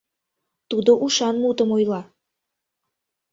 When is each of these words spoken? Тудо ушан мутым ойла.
Тудо 0.69 0.91
ушан 1.05 1.35
мутым 1.43 1.69
ойла. 1.75 2.01